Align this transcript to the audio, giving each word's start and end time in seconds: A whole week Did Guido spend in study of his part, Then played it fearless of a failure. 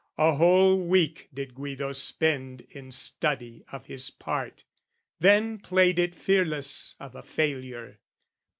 A 0.17 0.33
whole 0.33 0.81
week 0.83 1.29
Did 1.31 1.53
Guido 1.53 1.91
spend 1.93 2.61
in 2.71 2.91
study 2.91 3.63
of 3.71 3.85
his 3.85 4.09
part, 4.09 4.63
Then 5.19 5.59
played 5.59 5.99
it 5.99 6.15
fearless 6.15 6.95
of 6.99 7.13
a 7.13 7.21
failure. 7.21 7.99